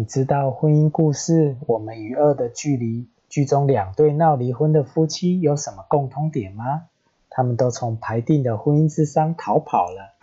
[0.00, 6.84] 你知道婚姻故事《我们与恶的距离》剧中两对闹离婚的夫妻有什么共通点吗？
[7.28, 10.14] 他们都从排定的婚姻之商逃跑了。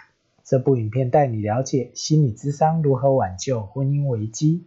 [0.44, 4.66] 这部影片带你了解心理智商如何挽救婚姻危机。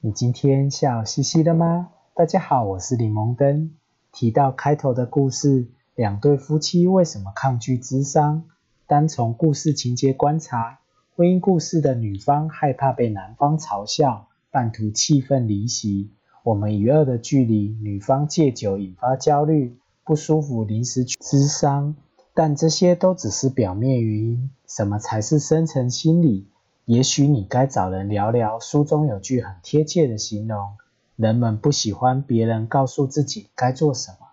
[0.00, 1.90] 你今天笑嘻嘻的吗？
[2.14, 3.72] 大家好，我是李蒙登。
[4.12, 8.44] 提到开头的故事，两对夫妻为什么抗拒智商？
[8.88, 10.78] 单从故事情节观察，
[11.14, 16.08] 婚姻故事的女方害怕被男方嘲笑，半途气愤离席；
[16.42, 21.96] 我们与恶的距离，女方戒酒引发焦虑，不舒服临时去咨商。
[22.32, 26.48] 但这些都只是表面原因，什么才是深层心理？
[26.86, 28.58] 也许你该找人聊聊。
[28.58, 30.66] 书中有句很贴切的形容：
[31.14, 34.27] 人们不喜欢别人告诉自己该做什么。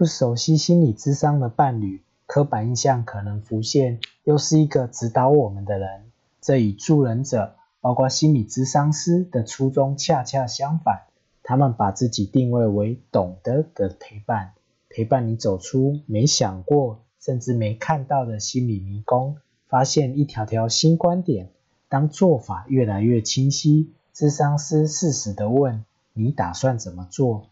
[0.00, 6.04] 不熟悉心理智商的伴侣，刻板印象可能浮现，又是一个指导我们的人。
[6.40, 11.02] 这与助人者，包括心理智商师的初衷恰恰相反。
[11.42, 14.52] 他们把自己定位为懂得的陪伴，
[14.88, 19.36] 陪伴你走出没想过，甚至没看到的心理迷宫，
[19.68, 21.50] 发现一条条新观点。
[21.90, 25.84] 当做法越来越清晰，智商师适时的问
[26.14, 27.48] ：“你打算怎么做？”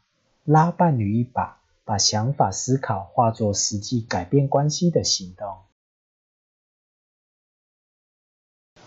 [0.46, 1.57] 拉伴侣一把。
[1.88, 5.56] 把想法、思考化作实际改变关系的行动。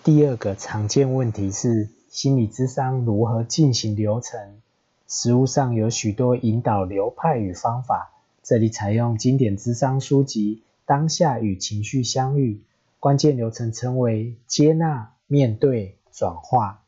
[0.04, 4.62] 第二个常见问题是心理智商如何进行流程？
[5.08, 8.14] 实务上有许多引导流派与方法，
[8.44, 12.54] 这里采用经典智商书籍《当下与情绪相遇》，
[13.00, 16.84] 关键流程称为接纳、面对、转化，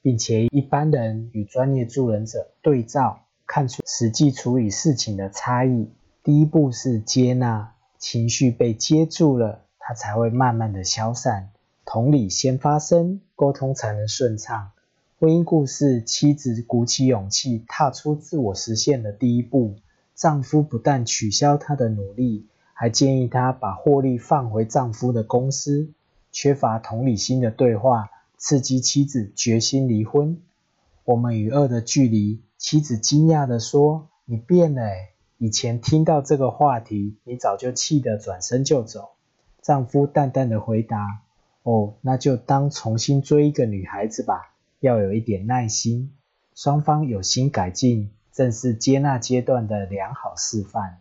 [0.00, 3.26] 并且一般人与专业助人者对照。
[3.48, 5.90] 看出实际处理事情的差异。
[6.22, 11.48] 第一步是接纳，情绪被接住了，它才会慢慢的消散。
[11.86, 14.72] 同理先发生，沟通才能顺畅。
[15.18, 19.76] 婚姻故事，妻子鼓起勇气踏出自我实现的第一步，
[20.14, 25.90] 丈夫不但取消他的努力，还建议她把获利放回丈夫的公司。
[26.30, 30.42] 缺乏同理心的对话，刺激妻子决心离婚。
[31.08, 32.42] 我们与恶的距离。
[32.58, 34.82] 妻子惊讶地说：“你变了，
[35.38, 39.12] 以前听到这个话题，你早就气得转身就走。”
[39.62, 41.22] 丈夫淡淡的回答
[41.64, 46.12] ：“哦，那就当重新追一个女孩子吧，要有一点耐心。”
[46.54, 50.98] 双方有心改进，正是接纳阶段的良好示范。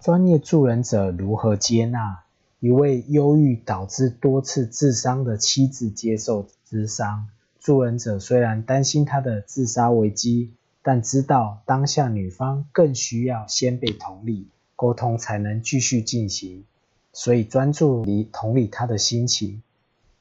[0.00, 2.24] 专业助人者如何接纳
[2.58, 7.28] 一位忧郁导致多次自伤的妻子接受咨商？
[7.60, 10.54] 助人者虽然担心他的自杀危机。
[10.82, 16.64] 但知道当下女方更需要先被同理，沟通才能继续进行，
[17.12, 19.62] 所以专注于同理他的心情。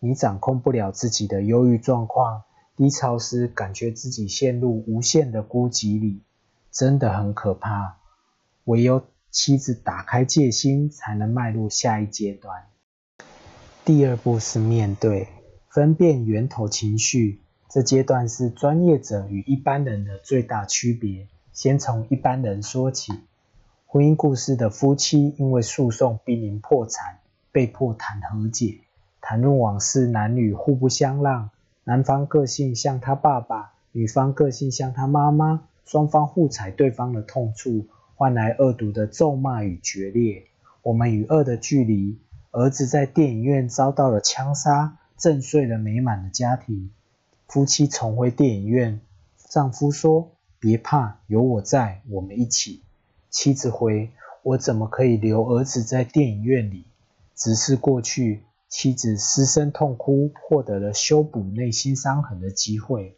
[0.01, 2.43] 你掌控不了自己的忧郁状况，
[2.75, 6.23] 低潮时感觉自己陷入无限的孤寂里，
[6.73, 7.95] 真的很可怕。
[8.65, 9.01] 唯有
[9.31, 12.65] 妻子打开戒心，才能迈入下一阶段。
[13.85, 15.29] 第二步是面对，
[15.69, 17.41] 分辨源头情绪。
[17.69, 21.27] 这阶段是专业者与一般人的最大区别。
[21.53, 23.13] 先从一般人说起，
[23.85, 27.19] 婚姻故事的夫妻因为诉讼濒临破产，
[27.51, 28.79] 被迫谈和解。
[29.21, 31.51] 谈论往事，男女互不相让，
[31.83, 40.45] 男方个性像他爸爸，女方个性像他妈妈，双方互踩对方的痛处，换来恶毒的咒骂与决裂。
[40.81, 42.17] 我们与恶的距离，
[42.51, 46.89] 儿子在电影院遭到了枪杀，震碎了美满的家庭。
[47.47, 49.01] 夫妻重回电影院，
[49.49, 52.81] 丈夫说：“别怕，有我在，我们一起。”
[53.29, 56.85] 妻子回：“我怎么可以留儿子在电影院里？”
[57.35, 63.15] 直视过去，妻子失声痛哭，获得了修补内心伤痕的机会。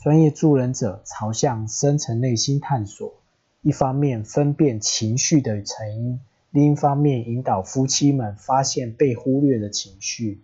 [0.00, 3.14] 专业助人者朝向深层内心探索，
[3.62, 6.20] 一方面分辨情绪的成因，
[6.50, 10.42] 另一方面引导夫妻们发现被忽略的情绪。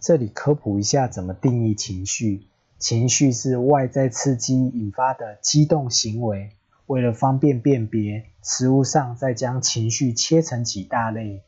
[0.00, 2.46] 这里科普一下怎么定义情绪。
[2.78, 6.50] 情绪是外在刺激引发的激动行为。
[6.86, 11.42] 为了方便辨别，实物上再将情绪切成几大类。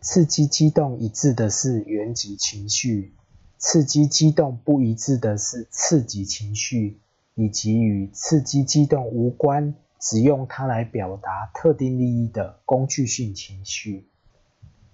[0.00, 3.12] 刺激激动一致的是原级情绪，
[3.56, 7.00] 刺激激动不一致的是次级情绪，
[7.34, 14.06] 以及与刺激激动无关，只用它来表达特定利益的工具性情绪。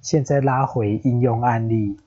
[0.00, 1.98] 现在拉回应用案例。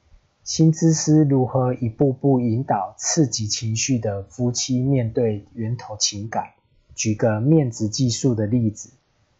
[0.47, 6.51] 新知识如何一步步引导刺激情绪的夫妻面对源头情感？
[6.95, 8.91] 举个面子技术的例子：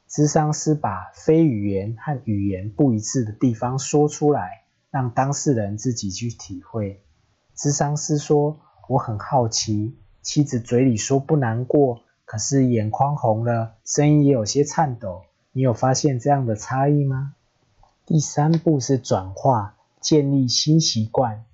[0.10, 7.02] 咨商师把非语言和语言不一致的地方说出来，让当事人自己去体会。
[7.56, 8.60] 咨商师说
[8.90, 15.22] ：“我很好奇，妻子嘴里说不难过，可是眼眶红了，声音也有些颤抖。
[15.54, 17.34] 你有发现这样的差异吗？”
[18.06, 21.46] 第三步是转化，建立新习惯。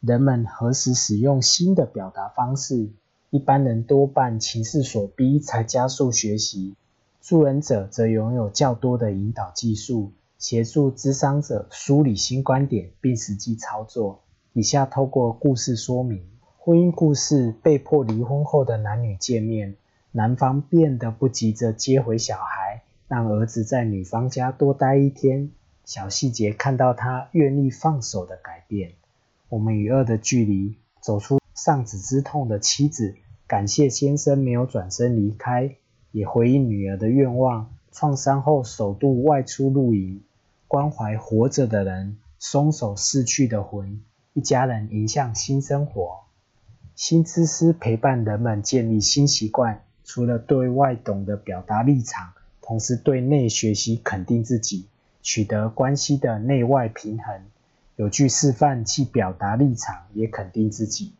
[0.00, 2.90] 人们何时使用新的表达方式？
[3.30, 6.74] 一般人多半情势所逼才加速学习，
[7.20, 14.22] 助人者则拥有较多的引导技术，协助咨商者梳理新观点并实际操作。
[14.52, 16.24] 以下透过故事说明：
[16.58, 19.76] 婚姻故事，被迫离婚后的男女见面，
[20.10, 25.52] 男方变得不急着接回小孩，让儿子在女方家多待一天。
[25.90, 28.92] 小细节看到他愿意放手的改变。
[29.48, 33.16] 我们与恶的距离，走出丧子之痛的妻子，
[33.48, 35.74] 感谢先生没有转身离开，
[36.12, 37.74] 也回应女儿的愿望。
[37.90, 40.22] 创伤后首度外出露营，
[40.68, 44.00] 关怀活着的人，松手逝去的魂。
[44.32, 46.20] 一家人迎向新生活。
[46.94, 52.32] 新知识陪伴人们建立新习惯，除了对外懂得表达立场，
[52.62, 54.86] 同时对内学习肯定自己。
[55.22, 57.42] 取得关系的内外平衡，
[57.96, 61.14] 有句示范既表达立场，也肯定自己。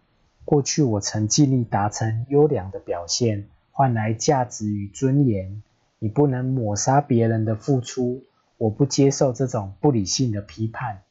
[0.44, 5.62] 过去我曾尽力达成优良的表现，换来价值与尊严。
[5.98, 8.24] 你不能抹杀别人的付出，
[8.56, 11.02] 我不接受这种不理性的批判。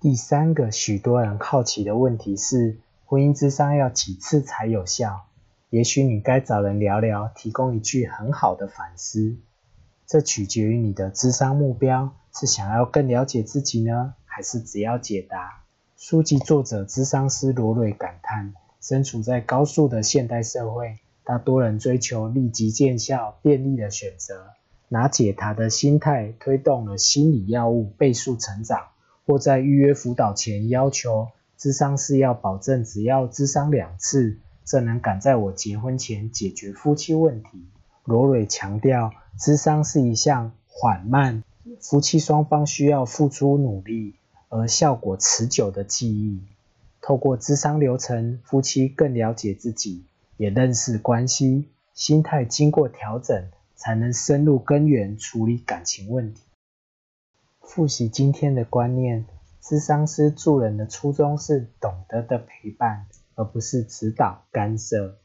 [0.00, 5.26] 第三个许多人好奇的问题是：婚姻之商要几次才有效？
[5.74, 9.38] 也许你该找人聊聊，提供一句很好的反思。
[10.06, 15.64] 这取决于你的智商目标，是想要更了解自己呢，还是只要解答？
[15.96, 24.50] 书籍作者智商师罗瑞感叹：身处在高速的现代社会，大多人追求立即见效、便利的选择，
[24.90, 28.90] 拿解答的心态推动了心理药物倍速成长，
[29.26, 34.38] 或在预约辅导前要求智商师要保证只要智商两次。
[34.64, 37.66] 这能赶在我结婚前解决夫妻问题。
[38.04, 41.42] 罗蕊强调，智商是一项缓慢、
[41.80, 44.14] 夫妻双方需要付出努力
[44.48, 46.40] 而效果持久的记忆。
[47.00, 50.04] 透过智商流程，夫妻更了解自己，
[50.38, 56.42] 也认识关系，心态经过调整，才能深入根源处理感情问题。
[57.60, 59.26] 复习今天的观念，
[59.60, 63.06] 智商师助人的初衷是懂得的陪伴。
[63.34, 65.16] 而不是指导干涉。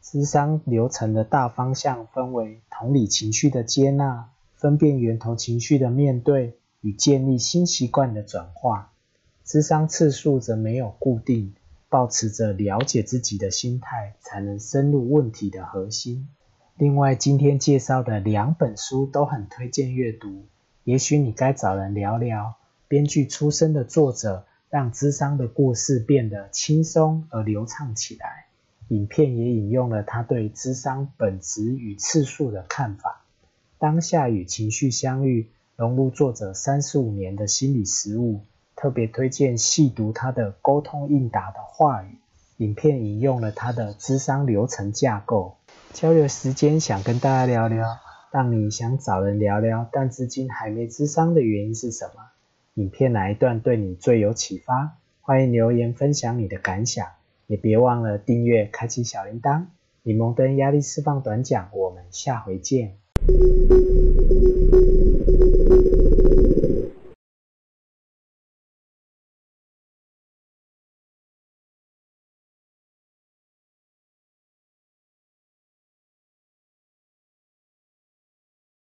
[0.00, 8.90] 智商流程的大方向分为同理情绪的接纳、分辨源头情绪的面对与建立新习惯的转化。
[9.44, 11.54] 智商次数则没有固定，
[11.88, 16.28] 保持着了解自己的心态，才能深入问题的核心。
[16.76, 20.46] 另外，今天介绍的两本书都很推荐阅读。
[20.84, 22.54] 也许你该找人聊聊。
[22.88, 24.46] 编剧出身的作者。
[24.72, 28.46] 让智商的故事变得轻松而流畅起来。
[28.88, 33.20] 影片也引用了他对智商本质与次数的看法。
[33.78, 38.40] 当下与情绪相遇，融入作者三十五年的心理实务，
[38.74, 42.16] 特别推荐细读他的沟通应答的话语。
[42.56, 45.58] 影片引用了他的智商流程架构。
[45.92, 47.98] 交流时间，想跟大家聊聊，
[48.30, 52.31] 让你想找人聊聊，但至今还没智商的原因是什么？
[52.74, 54.96] 影片哪一段对你最有启发？
[55.20, 57.06] 欢迎留言分享你的感想，
[57.46, 59.66] 也别忘了订阅、开启小铃铛。
[60.02, 62.96] 柠檬灯压力释放短讲，我们下回见。